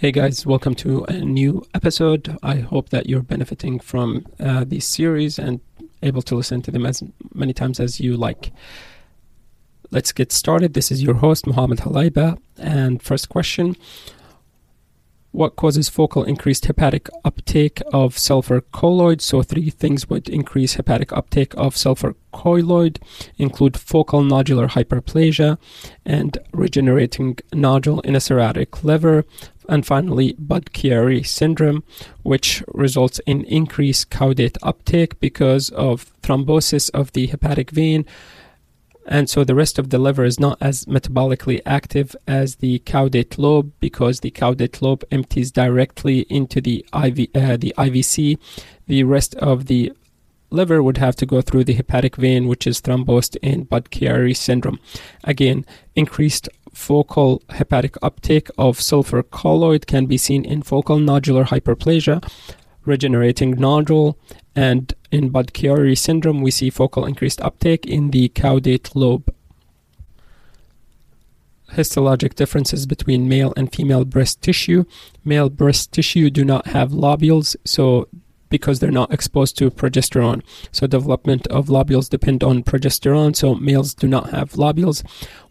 [0.00, 2.38] Hey guys, welcome to a new episode.
[2.42, 5.60] I hope that you're benefiting from uh, this series and
[6.02, 7.02] able to listen to them as
[7.34, 8.50] many times as you like.
[9.90, 10.72] Let's get started.
[10.72, 12.38] This is your host, Mohammed Halaiba.
[12.56, 13.76] And first question
[15.32, 19.20] What causes focal increased hepatic uptake of sulfur colloid?
[19.20, 23.00] So, three things would increase hepatic uptake of sulfur colloid
[23.36, 25.58] include focal nodular hyperplasia
[26.06, 29.26] and regenerating nodule in a cirrhotic liver,
[29.70, 31.84] and finally Budd-Chiari syndrome,
[32.22, 38.04] which results in increased caudate uptake because of thrombosis of the hepatic vein.
[39.06, 43.38] And so the rest of the liver is not as metabolically active as the caudate
[43.38, 48.38] lobe because the caudate lobe empties directly into the IV, uh, the IVC.
[48.86, 49.92] The rest of the
[50.50, 54.80] liver would have to go through the hepatic vein, which is thrombosed in Budd-Chiari syndrome.
[55.24, 55.64] Again,
[55.94, 62.22] increased focal hepatic uptake of sulfur colloid can be seen in focal nodular hyperplasia,
[62.84, 64.18] regenerating nodule,
[64.54, 69.32] and in Budd-Chiari syndrome, we see focal increased uptake in the caudate lobe.
[71.72, 74.84] Histologic differences between male and female breast tissue.
[75.24, 78.08] Male breast tissue do not have lobules, so
[78.50, 80.42] because they're not exposed to progesterone.
[80.72, 83.34] So development of lobules depend on progesterone.
[83.34, 85.02] So males do not have lobules.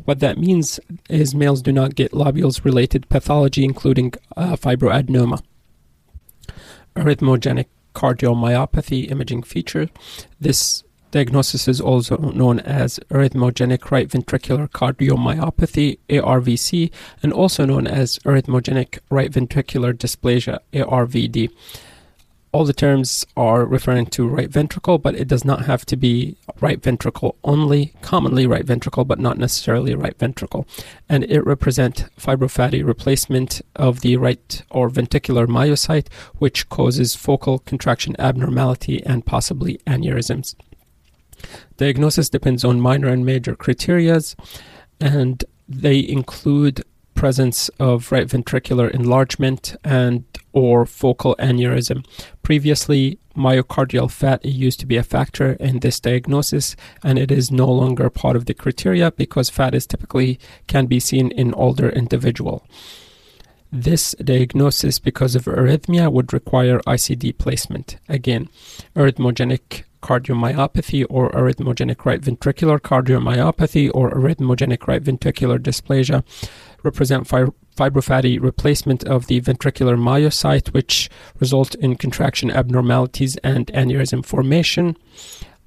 [0.05, 5.41] What that means is males do not get lobules related pathology, including uh, fibroadenoma.
[6.95, 9.89] Arrhythmogenic cardiomyopathy imaging feature.
[10.39, 16.91] This diagnosis is also known as arrhythmogenic right ventricular cardiomyopathy ARVC
[17.23, 21.49] and also known as arrhythmogenic right ventricular dysplasia ARVD
[22.51, 26.35] all the terms are referring to right ventricle, but it does not have to be
[26.59, 30.67] right ventricle only, commonly right ventricle, but not necessarily right ventricle.
[31.07, 38.15] And it represents fibrofatty replacement of the right or ventricular myocyte, which causes focal contraction
[38.19, 40.55] abnormality and possibly aneurysms.
[41.77, 44.35] Diagnosis depends on minor and major criterias,
[44.99, 50.23] and they include presence of right ventricular enlargement and
[50.53, 52.05] or focal aneurysm.
[52.43, 57.71] Previously, myocardial fat used to be a factor in this diagnosis and it is no
[57.71, 62.65] longer part of the criteria because fat is typically can be seen in older individual.
[63.71, 67.97] This diagnosis because of arrhythmia would require ICD placement.
[68.09, 68.49] Again,
[68.95, 76.23] arrhythmogenic cardiomyopathy or arrhythmogenic right ventricular cardiomyopathy or arrhythmogenic right ventricular dysplasia
[76.83, 77.27] represent
[77.79, 81.09] fibrofatty replacement of the ventricular myocyte, which
[81.39, 84.97] result in contraction abnormalities and aneurysm formation.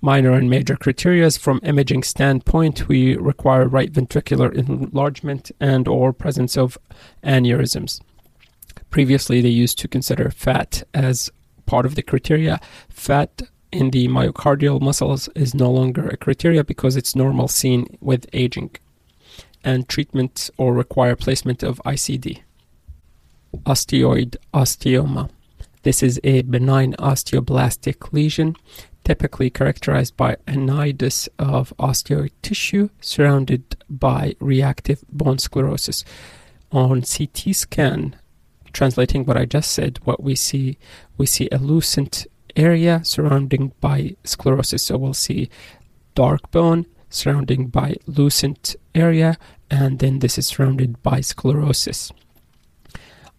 [0.03, 6.59] Minor and major criteria from imaging standpoint, we require right ventricular enlargement and or presence
[6.59, 6.77] of
[7.25, 8.01] aneurysms.
[8.91, 11.31] Previously, they used to consider fat as
[11.65, 12.61] part of the criteria.
[12.91, 18.27] Fat in the myocardial muscles is no longer a criteria because it's normal seen with
[18.35, 18.77] aging
[19.65, 22.43] and treatment or require placement of ICD.
[23.65, 25.31] Osteoid osteoma.
[25.83, 28.57] This is a benign osteoblastic lesion,
[29.05, 36.05] typically characterized by a nidus of osteoid tissue surrounded by reactive bone sclerosis.
[36.71, 38.17] On CT scan,
[38.73, 40.79] translating what I just said, what we see,
[41.19, 44.85] we see a lucent area surrounding by sclerosis.
[44.85, 45.51] So we'll see
[46.15, 49.39] dark bone surrounding by lucent area
[49.71, 52.13] and then this is surrounded by sclerosis.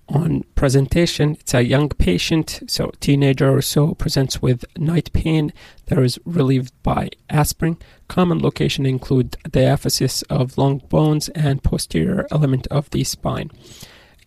[0.09, 5.53] On presentation, it's a young patient, so teenager or so, presents with night pain
[5.85, 7.77] that is relieved by aspirin.
[8.09, 13.49] Common location include diaphysis of long bones and posterior element of the spine.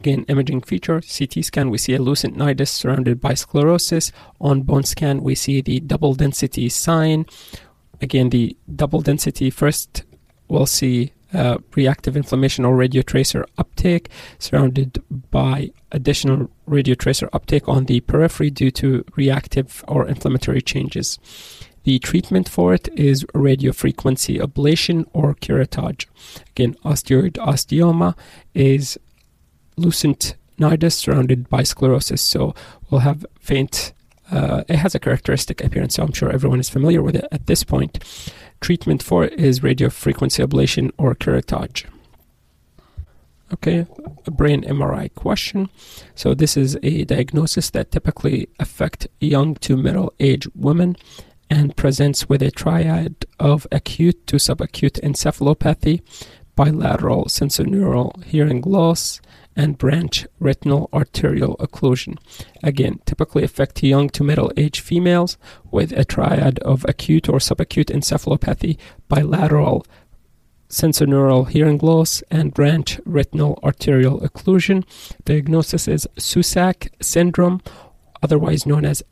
[0.00, 4.12] Again, imaging feature, CT scan, we see a lucent nidus surrounded by sclerosis.
[4.40, 7.26] On bone scan, we see the double density sign.
[8.00, 10.04] Again, the double density first,
[10.48, 14.08] we'll see uh, reactive inflammation or radiotracer uptake,
[14.38, 21.18] surrounded by additional radiotracer uptake on the periphery due to reactive or inflammatory changes.
[21.84, 26.06] The treatment for it is radiofrequency ablation or curettage.
[26.50, 28.16] Again, osteoid osteoma
[28.54, 28.98] is
[29.76, 32.54] lucent nidus surrounded by sclerosis, so
[32.91, 33.92] we'll have faint.
[34.30, 37.46] Uh, it has a characteristic appearance, so I'm sure everyone is familiar with it at
[37.46, 38.02] this point.
[38.60, 41.86] Treatment for it is radiofrequency ablation or curettage.
[43.52, 43.86] Okay,
[44.26, 45.68] a brain MRI question.
[46.16, 50.96] So this is a diagnosis that typically affect young to middle age women
[51.48, 56.02] and presents with a triad of acute to subacute encephalopathy,
[56.56, 59.20] bilateral sensorineural hearing loss,
[59.56, 62.18] and branch retinal arterial occlusion.
[62.62, 65.38] Again, typically affect young to middle aged females
[65.70, 68.76] with a triad of acute or subacute encephalopathy,
[69.08, 69.86] bilateral
[70.68, 74.84] sensorineural hearing loss, and branch retinal arterial occlusion.
[75.24, 77.62] Diagnosis is Susac syndrome,
[78.22, 79.02] otherwise known as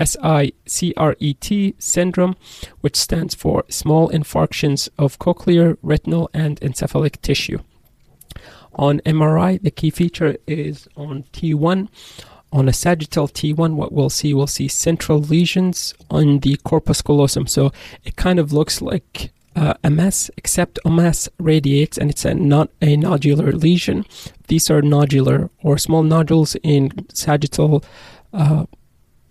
[0.00, 2.36] SICRET, syndrome,
[2.80, 7.58] which stands for small infarctions of cochlear, retinal, and encephalic tissue.
[8.74, 11.88] On MRI, the key feature is on T1.
[12.50, 17.46] On a sagittal T1, what we'll see, we'll see central lesions on the corpus callosum.
[17.46, 17.72] So
[18.04, 22.34] it kind of looks like uh, a mass, except a mass radiates and it's a
[22.34, 24.06] not a nodular lesion.
[24.46, 27.84] These are nodular or small nodules in sagittal
[28.32, 28.66] uh,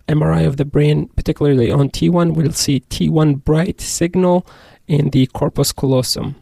[0.08, 2.34] MRI of the brain, particularly on T1.
[2.34, 4.46] We'll see T1 bright signal
[4.86, 6.36] in the corpus callosum.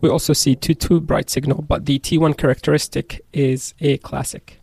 [0.00, 4.60] We also see T2 bright signal, but the T1 characteristic is a classic.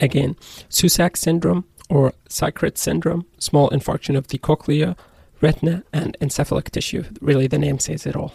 [0.00, 0.36] Again,
[0.68, 4.96] Susac syndrome or SICRET syndrome, small infarction of the cochlea,
[5.40, 7.04] retina, and encephalic tissue.
[7.20, 8.32] Really, the name says it all.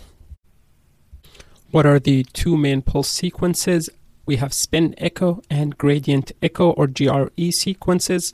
[1.72, 3.90] What are the two main pulse sequences?
[4.26, 8.34] We have spin echo and gradient echo or GRE sequences.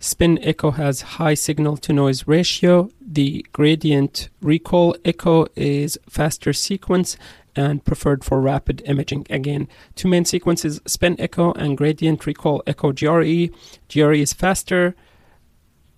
[0.00, 2.88] Spin echo has high signal to noise ratio.
[3.00, 7.16] The gradient recall echo is faster sequence
[7.56, 9.26] and preferred for rapid imaging.
[9.28, 9.66] Again,
[9.96, 13.48] two main sequences spin echo and gradient recall echo GRE.
[13.88, 14.94] GRE is faster,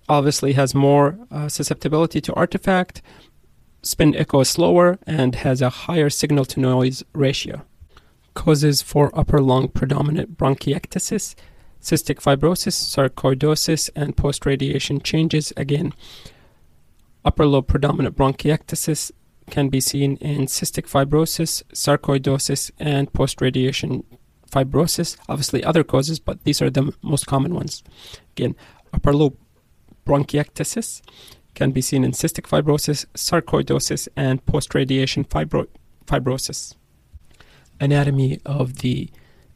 [0.09, 3.03] obviously has more uh, susceptibility to artifact.
[3.83, 7.61] Spin echo is slower and has a higher signal to noise ratio.
[8.33, 11.35] Causes for upper lung predominant bronchiectasis
[11.81, 15.51] cystic fibrosis, sarcoidosis, and post radiation changes.
[15.57, 15.93] Again,
[17.25, 19.11] upper lobe predominant bronchiectasis
[19.49, 24.03] can be seen in cystic fibrosis, sarcoidosis, and post radiation
[24.51, 25.17] fibrosis.
[25.27, 27.83] Obviously, other causes, but these are the most common ones.
[28.31, 28.55] Again,
[28.93, 29.37] upper lobe
[30.05, 31.01] bronchiectasis
[31.53, 35.67] can be seen in cystic fibrosis, sarcoidosis, and post radiation fibro-
[36.05, 36.75] fibrosis.
[37.79, 39.09] Anatomy of the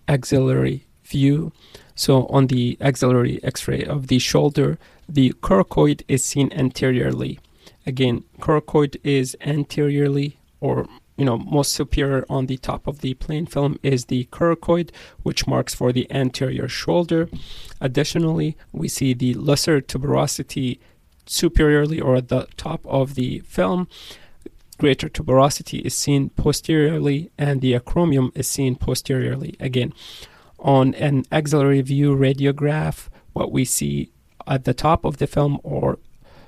[0.08, 1.52] axillary view.
[1.96, 7.40] So on the axillary x-ray of the shoulder, the coracoid is seen anteriorly.
[7.86, 10.88] Again, coracoid is anteriorly or
[11.18, 14.92] you know most superior on the top of the plain film is the coracoid
[15.24, 17.30] which marks for the anterior shoulder
[17.80, 20.80] additionally we see the lesser tuberosity
[21.26, 23.88] superiorly or at the top of the film
[24.78, 29.94] greater tuberosity is seen posteriorly and the acromion is seen posteriorly again
[30.66, 34.12] on an axillary view radiograph, what we see
[34.48, 36.00] at the top of the film or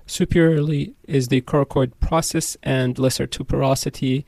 [0.07, 4.25] superiorly is the coracoid process and lesser tuberosity,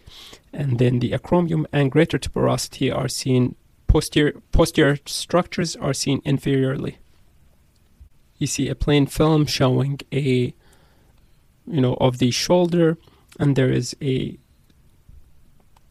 [0.53, 3.55] and then the acromion and greater tuberosity are seen
[3.87, 6.97] posterior posterior structures are seen inferiorly.
[8.37, 10.53] You see a plain film showing a
[11.65, 12.97] you know of the shoulder
[13.39, 14.37] and there is a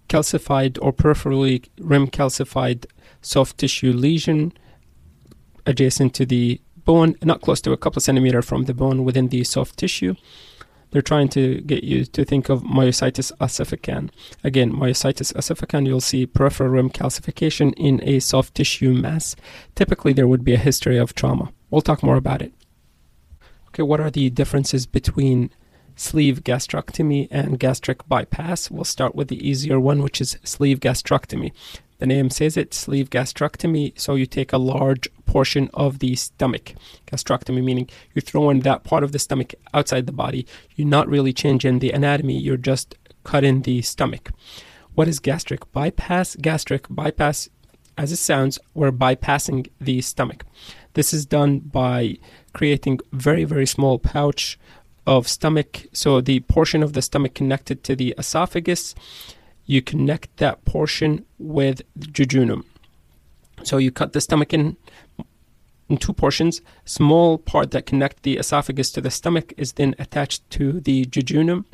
[0.09, 2.87] calcified or peripherally rim calcified
[3.23, 4.53] soft tissue lesion
[5.67, 9.29] adjacent to the bone, not close to a couple of centimeter from the bone within
[9.29, 10.15] the soft tissue.
[10.91, 14.11] They're trying to get you to think of myositis ossificans.
[14.43, 19.37] Again, myositis ossificans, you'll see peripheral rim calcification in a soft tissue mass.
[19.75, 21.53] Typically, there would be a history of trauma.
[21.71, 22.55] We'll talk more about it.
[23.69, 25.51] Okay, what are the differences between
[25.95, 28.71] sleeve gastrectomy and gastric bypass?
[28.71, 31.53] We'll start with the easier one, which is sleeve gastrectomy.
[31.99, 33.99] The name says it, sleeve gastrectomy.
[33.99, 36.75] So you take a large portion of the stomach.
[37.07, 40.47] Gastrectomy meaning you're throwing that part of the stomach outside the body.
[40.77, 44.31] You're not really changing the anatomy, you're just cutting the stomach.
[44.95, 46.37] What is gastric bypass?
[46.37, 47.49] Gastric bypass,
[47.97, 50.45] as it sounds, we're bypassing the stomach.
[50.95, 52.19] This is done by
[52.53, 54.59] creating very, very small pouch
[55.07, 55.87] of stomach.
[55.93, 58.95] So the portion of the stomach connected to the esophagus
[59.69, 62.65] you connect that portion with jejunum.
[63.63, 64.77] So you cut the stomach in
[65.89, 66.61] in two portions.
[66.85, 71.65] Small part that connect the esophagus to the stomach is then attached to the jejunum,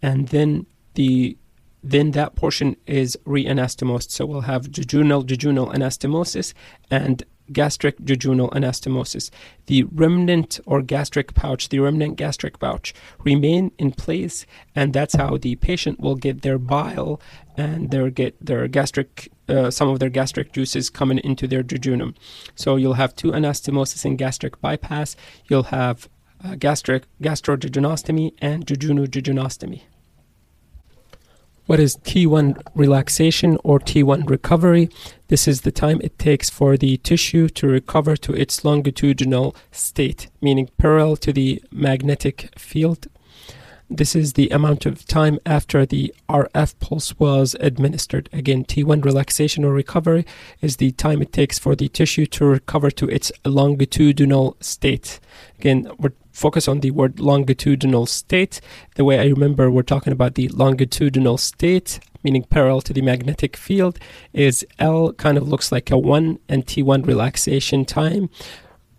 [0.00, 1.36] and then the
[1.82, 4.10] then that portion is re-anastomosed.
[4.10, 6.54] So we'll have jejunal jejunal anastomosis
[6.90, 7.22] and
[7.52, 9.30] gastric jejunal anastomosis.
[9.66, 15.36] The remnant or gastric pouch, the remnant gastric pouch, remain in place, and that's how
[15.36, 17.20] the patient will get their bile
[17.56, 22.14] and their get their gastric uh, some of their gastric juices coming into their jejunum.
[22.54, 25.16] So you'll have two anastomosis and gastric bypass.
[25.48, 26.08] You'll have
[26.44, 29.82] uh, gastric gastrojejunostomy and jejunojejunostomy.
[31.66, 34.88] What is T1 relaxation or T1 recovery?
[35.26, 40.28] This is the time it takes for the tissue to recover to its longitudinal state,
[40.40, 43.08] meaning parallel to the magnetic field
[43.88, 48.28] this is the amount of time after the RF pulse was administered.
[48.32, 50.26] Again, T1 relaxation or recovery
[50.60, 55.20] is the time it takes for the tissue to recover to its longitudinal state.
[55.58, 58.60] Again, we're focus on the word longitudinal state.
[58.96, 63.56] The way I remember we're talking about the longitudinal state, meaning parallel to the magnetic
[63.56, 63.98] field,
[64.34, 68.28] is L kind of looks like a 1 and T1 relaxation time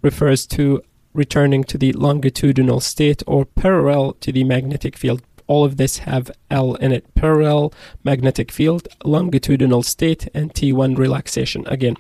[0.02, 0.82] refers to
[1.18, 5.22] returning to the longitudinal state or parallel to the magnetic field.
[5.48, 7.14] All of this have L in it.
[7.16, 11.66] Parallel magnetic field, longitudinal state, and T1 relaxation.
[11.68, 11.96] Again,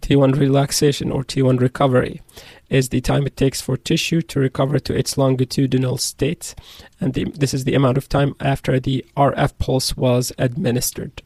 [0.00, 2.22] T1 relaxation or T1 recovery
[2.68, 6.54] is the time it takes for tissue to recover to its longitudinal state.
[7.00, 11.22] And the, this is the amount of time after the RF pulse was administered.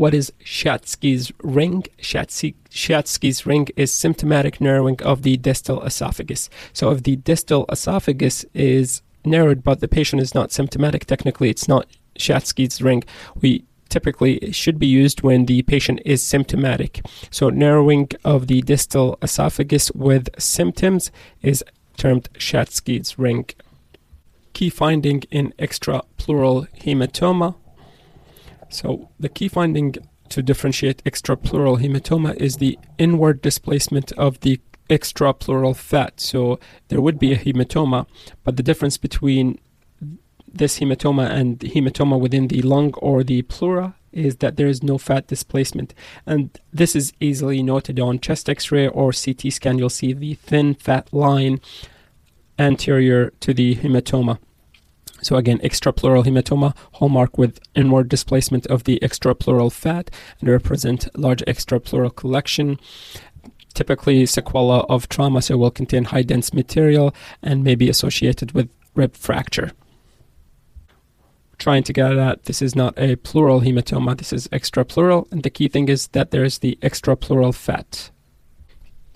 [0.00, 1.84] What is Schatzki's ring?
[2.00, 6.48] Schatzki's ring is symptomatic narrowing of the distal esophagus.
[6.72, 11.68] So if the distal esophagus is narrowed but the patient is not symptomatic, technically it's
[11.68, 11.86] not
[12.18, 13.04] Schatzki's ring.
[13.42, 17.04] We typically should be used when the patient is symptomatic.
[17.30, 21.10] So narrowing of the distal esophagus with symptoms
[21.42, 21.62] is
[21.98, 23.50] termed Schatzki's ring.
[24.54, 27.56] Key finding in extrapleural hematoma
[28.70, 29.96] so the key finding
[30.30, 36.20] to differentiate extrapleural hematoma is the inward displacement of the extrapleural fat.
[36.20, 36.58] So
[36.88, 38.06] there would be a hematoma,
[38.44, 39.58] but the difference between
[40.52, 44.98] this hematoma and hematoma within the lung or the pleura is that there is no
[44.98, 45.94] fat displacement.
[46.26, 49.78] And this is easily noted on chest x ray or CT scan.
[49.78, 51.60] You'll see the thin fat line
[52.58, 54.38] anterior to the hematoma.
[55.22, 60.10] So again, extrapleural hematoma, hallmark with inward displacement of the extrapleural fat
[60.40, 62.78] and represent large extrapleural collection.
[63.74, 68.68] Typically sequela of trauma, so will contain high dense material and may be associated with
[68.94, 69.72] rib fracture.
[71.58, 75.50] Trying to get at this is not a pleural hematoma, this is extrapleural, and the
[75.50, 78.10] key thing is that there is the extrapleural fat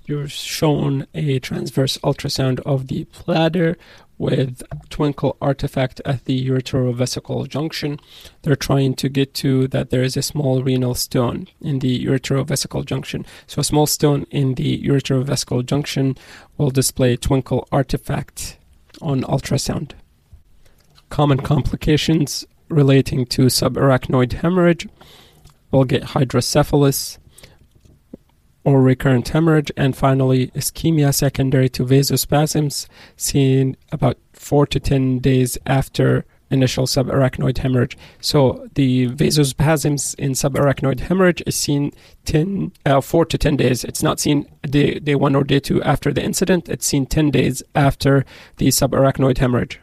[0.07, 3.77] you're shown a transverse ultrasound of the bladder
[4.19, 7.99] with twinkle artifact at the ureterovesical junction.
[8.43, 12.85] They're trying to get to that there is a small renal stone in the ureterovesical
[12.85, 13.27] junction.
[13.47, 16.17] So a small stone in the ureterovesical junction
[16.57, 18.59] will display twinkle artifact
[19.03, 19.93] on ultrasound.
[21.11, 24.89] Common complications relating to subarachnoid hemorrhage
[25.71, 27.19] will get hydrocephalus,
[28.65, 35.59] or recurrent hemorrhage, and finally ischemia secondary to vasospasms seen about four to 10 days
[35.67, 37.97] after initial subarachnoid hemorrhage.
[38.21, 41.93] So the vasospasms in subarachnoid hemorrhage is seen
[42.25, 43.85] 10, uh, 4 to 10 days.
[43.85, 46.69] It's not seen day, day 1 or day 2 after the incident.
[46.69, 48.25] It's seen 10 days after
[48.57, 49.81] the subarachnoid hemorrhage.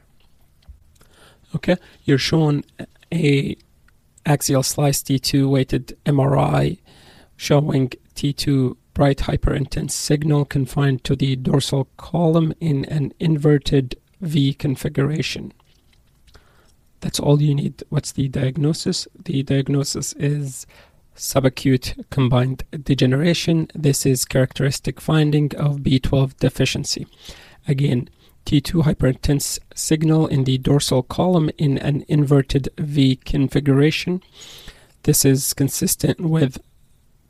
[1.55, 2.63] Okay, you're shown
[3.13, 3.57] a
[4.25, 6.79] axial slice T2 weighted MRI
[7.35, 15.51] showing T2 bright hyperintense signal confined to the dorsal column in an inverted V configuration.
[16.99, 17.83] That's all you need.
[17.89, 19.07] What's the diagnosis?
[19.25, 20.67] The diagnosis is
[21.15, 23.69] subacute combined degeneration.
[23.73, 27.07] This is characteristic finding of B12 deficiency.
[27.67, 28.07] Again,
[28.45, 34.21] T2 hyperintense signal in the dorsal column in an inverted V configuration.
[35.01, 36.59] This is consistent with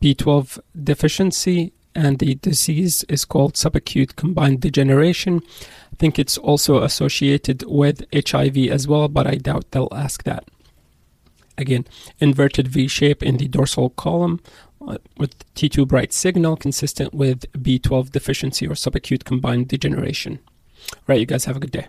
[0.02, 5.42] B12 deficiency, and the disease is called subacute combined degeneration.
[5.94, 10.46] I think it's also associated with HIV as well, but I doubt they'll ask that.
[11.58, 11.86] Again,
[12.20, 14.40] inverted V shape in the dorsal column
[14.88, 20.40] uh, with T2 bright signal consistent with B12 deficiency or subacute combined degeneration.
[20.94, 21.88] All right, you guys have a good day.